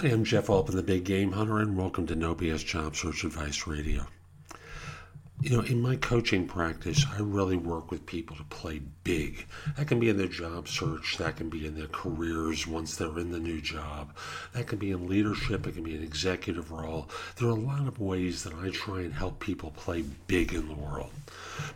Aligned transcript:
Hi, 0.00 0.06
I'm 0.10 0.22
Jeff 0.22 0.48
Altman, 0.48 0.76
the 0.76 0.82
Big 0.84 1.02
Game 1.02 1.32
Hunter, 1.32 1.58
and 1.58 1.76
welcome 1.76 2.06
to 2.06 2.14
No 2.14 2.32
BS 2.32 2.64
Job 2.64 2.94
Search 2.94 3.24
Advice 3.24 3.66
Radio. 3.66 4.06
You 5.40 5.56
know, 5.56 5.62
in 5.62 5.82
my 5.82 5.96
coaching 5.96 6.46
practice, 6.46 7.04
I 7.12 7.18
really 7.18 7.56
work 7.56 7.90
with 7.90 8.06
people 8.06 8.36
to 8.36 8.44
play 8.44 8.80
big. 9.02 9.44
That 9.76 9.88
can 9.88 9.98
be 9.98 10.08
in 10.08 10.16
their 10.16 10.28
job 10.28 10.68
search, 10.68 11.16
that 11.18 11.36
can 11.36 11.48
be 11.48 11.66
in 11.66 11.74
their 11.74 11.88
careers 11.88 12.64
once 12.64 12.94
they're 12.94 13.18
in 13.18 13.32
the 13.32 13.40
new 13.40 13.60
job, 13.60 14.14
that 14.52 14.68
can 14.68 14.78
be 14.78 14.92
in 14.92 15.08
leadership, 15.08 15.66
it 15.66 15.74
can 15.74 15.82
be 15.82 15.96
an 15.96 16.04
executive 16.04 16.70
role. 16.70 17.10
There 17.34 17.48
are 17.48 17.50
a 17.50 17.54
lot 17.54 17.88
of 17.88 17.98
ways 17.98 18.44
that 18.44 18.54
I 18.54 18.70
try 18.70 19.00
and 19.00 19.12
help 19.12 19.40
people 19.40 19.72
play 19.72 20.04
big 20.28 20.54
in 20.54 20.68
the 20.68 20.74
world. 20.74 21.10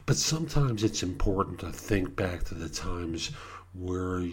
But 0.06 0.16
sometimes 0.16 0.84
it's 0.84 1.02
important 1.02 1.58
to 1.58 1.72
think 1.72 2.14
back 2.14 2.44
to 2.44 2.54
the 2.54 2.68
times 2.68 3.32
where 3.74 4.24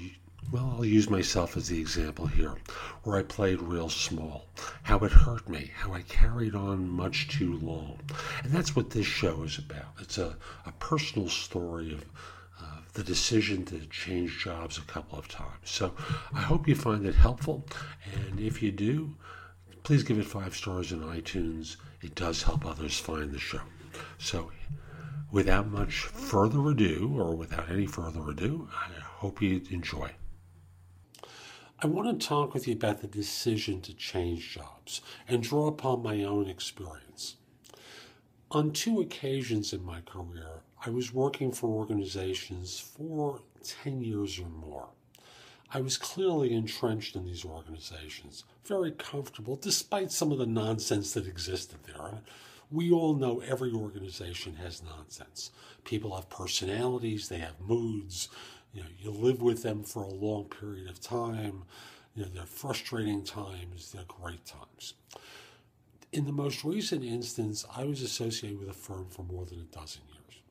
well, 0.51 0.75
I'll 0.77 0.85
use 0.85 1.09
myself 1.09 1.55
as 1.57 1.67
the 1.67 1.79
example 1.79 2.27
here, 2.27 2.55
where 3.03 3.19
I 3.19 3.23
played 3.23 3.61
real 3.61 3.89
small, 3.89 4.47
how 4.83 4.99
it 4.99 5.11
hurt 5.11 5.47
me, 5.47 5.71
how 5.75 5.93
I 5.93 6.01
carried 6.03 6.55
on 6.55 6.89
much 6.89 7.27
too 7.27 7.57
long. 7.59 7.99
And 8.43 8.51
that's 8.51 8.75
what 8.75 8.89
this 8.89 9.05
show 9.05 9.43
is 9.43 9.57
about. 9.57 9.93
It's 9.99 10.17
a, 10.17 10.35
a 10.65 10.71
personal 10.73 11.29
story 11.29 11.93
of 11.93 12.05
the 12.93 13.03
decision 13.03 13.63
to 13.65 13.79
change 13.87 14.39
jobs 14.39 14.77
a 14.77 14.81
couple 14.81 15.17
of 15.17 15.27
times. 15.27 15.69
So 15.69 15.93
I 16.33 16.41
hope 16.41 16.67
you 16.67 16.75
find 16.75 17.05
it 17.05 17.15
helpful. 17.15 17.65
And 18.13 18.39
if 18.39 18.61
you 18.61 18.71
do, 18.71 19.15
please 19.83 20.03
give 20.03 20.17
it 20.17 20.25
five 20.25 20.55
stars 20.55 20.91
in 20.91 21.01
iTunes. 21.01 21.77
It 22.01 22.15
does 22.15 22.43
help 22.43 22.65
others 22.65 22.99
find 22.99 23.31
the 23.31 23.39
show. 23.39 23.61
So 24.17 24.51
without 25.31 25.67
much 25.67 26.01
further 26.01 26.67
ado, 26.69 27.13
or 27.15 27.35
without 27.35 27.69
any 27.69 27.85
further 27.85 28.29
ado, 28.29 28.67
I 28.73 28.99
hope 28.99 29.41
you 29.41 29.61
enjoy. 29.69 30.11
I 31.81 31.87
want 31.87 32.19
to 32.19 32.27
talk 32.27 32.53
with 32.53 32.67
you 32.67 32.73
about 32.73 32.99
the 32.99 33.07
decision 33.07 33.79
to 33.81 33.93
change 33.93 34.53
jobs 34.53 34.99
and 35.29 35.41
draw 35.41 35.67
upon 35.67 36.03
my 36.03 36.23
own 36.25 36.49
experience. 36.49 37.37
On 38.51 38.73
two 38.73 38.99
occasions 38.99 39.71
in 39.71 39.85
my 39.85 40.01
career, 40.01 40.63
I 40.85 40.89
was 40.89 41.13
working 41.13 41.53
for 41.53 41.69
organizations 41.69 42.81
for 42.81 43.39
10 43.63 44.01
years 44.01 44.39
or 44.39 44.49
more. 44.49 44.89
I 45.73 45.79
was 45.79 45.97
clearly 45.97 46.53
entrenched 46.53 47.15
in 47.15 47.25
these 47.25 47.45
organizations, 47.45 48.43
very 48.65 48.91
comfortable, 48.91 49.55
despite 49.55 50.11
some 50.11 50.33
of 50.33 50.37
the 50.37 50.45
nonsense 50.45 51.13
that 51.13 51.27
existed 51.27 51.77
there. 51.85 52.23
We 52.69 52.91
all 52.91 53.15
know 53.15 53.39
every 53.39 53.71
organization 53.71 54.57
has 54.57 54.83
nonsense. 54.83 55.51
People 55.85 56.13
have 56.15 56.29
personalities, 56.29 57.29
they 57.29 57.37
have 57.37 57.59
moods, 57.61 58.27
you 58.73 58.81
know, 58.81 58.87
you 58.99 59.11
live 59.11 59.41
with 59.41 59.63
them 59.63 59.83
for 59.83 60.03
a 60.03 60.09
long 60.09 60.45
period 60.45 60.89
of 60.89 60.99
time. 60.99 61.63
You 62.15 62.23
know, 62.23 62.29
they're 62.33 62.45
frustrating 62.45 63.23
times, 63.23 63.91
they're 63.91 64.03
great 64.07 64.45
times. 64.45 64.93
In 66.11 66.25
the 66.25 66.31
most 66.31 66.63
recent 66.63 67.03
instance, 67.03 67.65
I 67.75 67.83
was 67.83 68.01
associated 68.01 68.59
with 68.59 68.69
a 68.69 68.73
firm 68.73 69.07
for 69.09 69.23
more 69.23 69.45
than 69.45 69.59
a 69.59 69.75
dozen 69.75 70.01
years. 70.11 70.41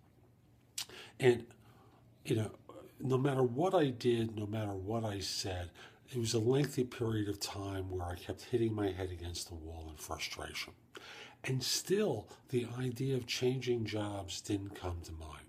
And, 1.18 1.46
you 2.24 2.36
know, 2.36 2.50
no 3.00 3.18
matter 3.18 3.42
what 3.42 3.74
I 3.74 3.86
did, 3.86 4.36
no 4.36 4.46
matter 4.46 4.72
what 4.72 5.04
I 5.04 5.18
said, 5.20 5.70
it 6.10 6.18
was 6.18 6.32
a 6.32 6.38
lengthy 6.38 6.84
period 6.84 7.28
of 7.28 7.40
time 7.40 7.90
where 7.90 8.06
I 8.06 8.14
kept 8.14 8.44
hitting 8.44 8.74
my 8.74 8.90
head 8.90 9.10
against 9.10 9.48
the 9.48 9.54
wall 9.54 9.88
in 9.90 9.96
frustration. 9.96 10.72
And 11.44 11.62
still, 11.62 12.28
the 12.48 12.66
idea 12.78 13.16
of 13.16 13.26
changing 13.26 13.84
jobs 13.84 14.40
didn't 14.40 14.74
come 14.74 14.98
to 15.04 15.12
mind 15.12 15.47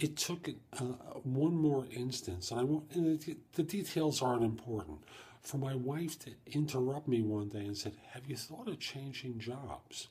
it 0.00 0.16
took 0.16 0.48
uh, 0.78 0.84
one 1.24 1.54
more 1.54 1.84
instance, 1.90 2.50
and 2.50 2.60
I 2.60 2.96
and 2.96 3.20
the, 3.20 3.36
the 3.52 3.62
details 3.62 4.22
aren't 4.22 4.42
important, 4.42 4.98
for 5.42 5.58
my 5.58 5.74
wife 5.74 6.18
to 6.20 6.30
interrupt 6.46 7.06
me 7.06 7.20
one 7.20 7.48
day 7.50 7.66
and 7.66 7.76
said, 7.76 7.96
"Have 8.12 8.26
you 8.26 8.36
thought 8.36 8.68
of 8.68 8.80
changing 8.80 9.38
jobs?" 9.38 10.08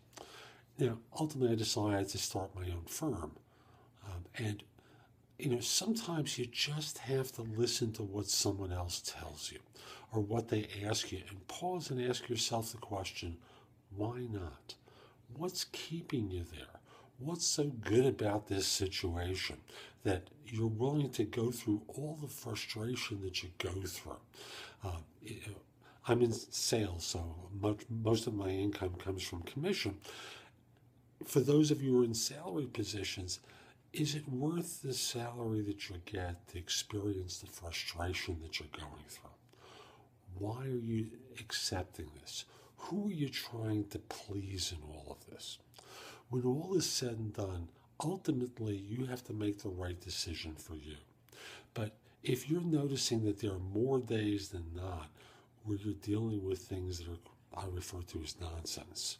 Now, 0.77 0.99
ultimately, 1.19 1.53
I 1.53 1.57
decided 1.57 2.07
to 2.09 2.17
start 2.19 2.55
my 2.55 2.65
own 2.65 2.85
firm, 2.85 3.31
um, 4.05 4.25
and 4.35 4.63
you 5.39 5.49
know, 5.49 5.59
sometimes 5.59 6.37
you 6.37 6.45
just 6.45 6.99
have 6.99 7.31
to 7.33 7.41
listen 7.41 7.91
to 7.93 8.03
what 8.03 8.27
someone 8.27 8.71
else 8.71 9.01
tells 9.01 9.51
you 9.51 9.59
or 10.11 10.21
what 10.21 10.49
they 10.49 10.67
ask 10.85 11.11
you, 11.11 11.21
and 11.29 11.47
pause 11.47 11.89
and 11.89 11.99
ask 11.99 12.29
yourself 12.29 12.71
the 12.71 12.77
question, 12.77 13.37
"Why 13.95 14.19
not? 14.19 14.75
What's 15.35 15.63
keeping 15.63 16.29
you 16.29 16.43
there?" 16.43 16.78
What's 17.19 17.45
so 17.45 17.65
good 17.65 18.05
about 18.05 18.47
this 18.47 18.65
situation 18.65 19.57
that 20.03 20.29
you're 20.47 20.67
willing 20.67 21.09
to 21.11 21.25
go 21.25 21.51
through 21.51 21.81
all 21.89 22.17
the 22.21 22.29
frustration 22.29 23.21
that 23.23 23.43
you 23.43 23.49
go 23.57 23.73
through? 23.85 24.15
Uh, 24.81 24.99
I'm 26.07 26.21
in 26.21 26.31
sales, 26.31 27.05
so 27.05 27.35
much, 27.59 27.79
most 27.89 28.25
of 28.25 28.33
my 28.33 28.47
income 28.47 28.95
comes 28.95 29.21
from 29.21 29.41
commission. 29.41 29.97
For 31.25 31.41
those 31.41 31.71
of 31.71 31.81
you 31.81 31.91
who 31.91 32.01
are 32.01 32.05
in 32.05 32.13
salary 32.13 32.67
positions, 32.67 33.41
is 33.91 34.15
it 34.15 34.29
worth 34.29 34.81
the 34.81 34.93
salary 34.93 35.61
that 35.63 35.89
you 35.89 35.97
get 36.05 36.47
to 36.47 36.57
experience 36.57 37.39
the 37.39 37.47
frustration 37.47 38.37
that 38.43 38.61
you're 38.61 38.69
going 38.71 39.03
through? 39.09 39.29
Why 40.37 40.63
are 40.63 40.69
you 40.69 41.07
accepting 41.37 42.09
this? 42.21 42.45
Who 42.77 43.09
are 43.09 43.13
you 43.13 43.27
trying 43.27 43.87
to 43.87 43.99
please 43.99 44.71
in 44.71 44.81
all 44.87 45.17
of 45.19 45.29
this? 45.29 45.59
When 46.29 46.43
all 46.43 46.75
is 46.75 46.89
said 46.89 47.17
and 47.17 47.33
done, 47.33 47.69
ultimately 48.03 48.75
you 48.75 49.05
have 49.05 49.23
to 49.25 49.33
make 49.33 49.59
the 49.59 49.69
right 49.69 49.99
decision 49.99 50.55
for 50.55 50.75
you. 50.75 50.95
But 51.73 51.93
if 52.23 52.49
you're 52.49 52.61
noticing 52.61 53.25
that 53.25 53.39
there 53.39 53.51
are 53.51 53.59
more 53.59 53.99
days 53.99 54.49
than 54.49 54.65
not 54.75 55.09
where 55.63 55.77
you're 55.77 55.93
dealing 55.93 56.43
with 56.43 56.59
things 56.59 56.99
that 56.99 57.07
are 57.07 57.17
I 57.57 57.65
refer 57.71 58.01
to 58.01 58.21
as 58.23 58.39
nonsense, 58.39 59.17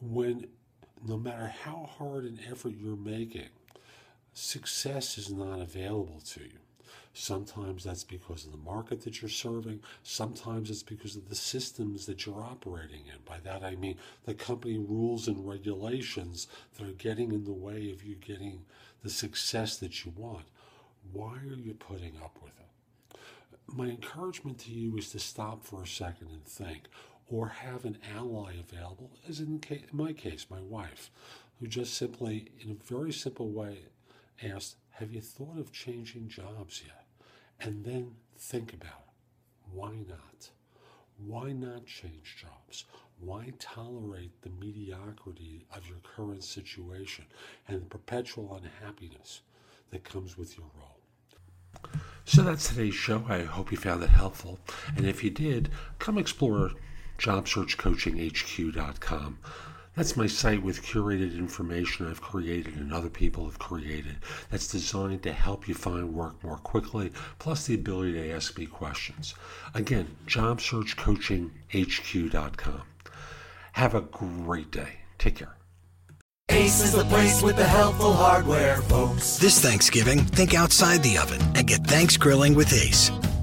when 0.00 0.46
no 1.04 1.16
matter 1.18 1.52
how 1.64 1.90
hard 1.98 2.24
an 2.24 2.38
effort 2.50 2.74
you're 2.78 2.96
making, 2.96 3.48
success 4.32 5.18
is 5.18 5.30
not 5.30 5.60
available 5.60 6.20
to 6.26 6.40
you. 6.40 6.58
Sometimes 7.14 7.84
that's 7.84 8.04
because 8.04 8.44
of 8.44 8.52
the 8.52 8.58
market 8.58 9.02
that 9.02 9.20
you're 9.20 9.28
serving. 9.28 9.80
Sometimes 10.02 10.70
it's 10.70 10.82
because 10.82 11.16
of 11.16 11.28
the 11.28 11.34
systems 11.34 12.06
that 12.06 12.26
you're 12.26 12.42
operating 12.42 13.06
in. 13.06 13.18
By 13.24 13.38
that 13.44 13.64
I 13.64 13.76
mean 13.76 13.96
the 14.24 14.34
company 14.34 14.78
rules 14.78 15.28
and 15.28 15.48
regulations 15.48 16.46
that 16.76 16.86
are 16.86 16.92
getting 16.92 17.32
in 17.32 17.44
the 17.44 17.52
way 17.52 17.90
of 17.90 18.04
you 18.04 18.14
getting 18.14 18.64
the 19.02 19.10
success 19.10 19.76
that 19.78 20.04
you 20.04 20.12
want. 20.16 20.46
Why 21.12 21.34
are 21.34 21.56
you 21.56 21.74
putting 21.74 22.16
up 22.22 22.38
with 22.42 22.52
it? 22.58 23.18
My 23.66 23.86
encouragement 23.86 24.58
to 24.60 24.70
you 24.70 24.96
is 24.96 25.10
to 25.10 25.18
stop 25.18 25.64
for 25.64 25.82
a 25.82 25.86
second 25.86 26.28
and 26.30 26.44
think, 26.44 26.84
or 27.28 27.48
have 27.48 27.84
an 27.84 27.98
ally 28.16 28.54
available, 28.54 29.10
as 29.28 29.40
in, 29.40 29.60
in 29.68 29.82
my 29.92 30.12
case, 30.12 30.46
my 30.48 30.60
wife, 30.60 31.10
who 31.58 31.66
just 31.66 31.94
simply, 31.94 32.48
in 32.60 32.70
a 32.70 32.84
very 32.84 33.12
simple 33.12 33.48
way, 33.48 33.78
asked, 34.42 34.76
Have 34.90 35.12
you 35.12 35.20
thought 35.20 35.58
of 35.58 35.72
changing 35.72 36.28
jobs 36.28 36.82
yet? 36.84 37.06
And 37.60 37.84
then 37.84 38.16
think 38.38 38.72
about 38.72 39.04
it. 39.08 39.14
why 39.72 39.96
not? 40.08 40.50
Why 41.18 41.52
not 41.52 41.86
change 41.86 42.36
jobs? 42.40 42.84
Why 43.18 43.52
tolerate 43.58 44.42
the 44.42 44.50
mediocrity 44.50 45.64
of 45.74 45.88
your 45.88 45.98
current 45.98 46.44
situation 46.44 47.24
and 47.66 47.80
the 47.80 47.86
perpetual 47.86 48.54
unhappiness 48.54 49.40
that 49.90 50.04
comes 50.04 50.36
with 50.36 50.58
your 50.58 50.66
role? 50.78 51.00
So 52.24 52.42
that's 52.42 52.68
today's 52.68 52.94
show. 52.94 53.24
I 53.28 53.44
hope 53.44 53.70
you 53.70 53.78
found 53.78 54.02
it 54.02 54.10
helpful. 54.10 54.58
And 54.96 55.06
if 55.06 55.22
you 55.24 55.30
did, 55.30 55.70
come 55.98 56.18
explore 56.18 56.72
jobsearchcoachinghq.com. 57.18 59.38
That's 59.96 60.16
my 60.16 60.26
site 60.26 60.62
with 60.62 60.82
curated 60.82 61.34
information 61.36 62.06
I've 62.06 62.20
created 62.20 62.76
and 62.76 62.92
other 62.92 63.08
people 63.08 63.46
have 63.46 63.58
created 63.58 64.16
that's 64.50 64.68
designed 64.68 65.22
to 65.22 65.32
help 65.32 65.66
you 65.66 65.72
find 65.74 66.12
work 66.12 66.44
more 66.44 66.58
quickly, 66.58 67.10
plus 67.38 67.66
the 67.66 67.74
ability 67.74 68.12
to 68.12 68.30
ask 68.30 68.58
me 68.58 68.66
questions. 68.66 69.34
Again, 69.74 70.14
jobsearchcoachinghq.com. 70.26 72.82
Have 73.72 73.94
a 73.94 74.02
great 74.02 74.70
day. 74.70 74.98
Take 75.18 75.36
care. 75.36 75.56
Ace 76.50 76.82
is 76.82 76.92
the 76.92 77.04
place 77.04 77.40
with 77.42 77.56
the 77.56 77.64
helpful 77.64 78.12
hardware, 78.12 78.82
folks. 78.82 79.38
This 79.38 79.58
Thanksgiving, 79.60 80.20
think 80.20 80.54
outside 80.54 81.02
the 81.02 81.18
oven 81.18 81.40
and 81.54 81.66
get 81.66 81.84
thanks 81.84 82.16
grilling 82.16 82.54
with 82.54 82.72
Ace. 82.72 83.10